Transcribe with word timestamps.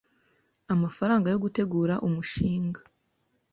amafaranga 0.73 1.27
yo 1.29 1.41
gutegura 1.43 1.93
umushinga, 2.07 2.79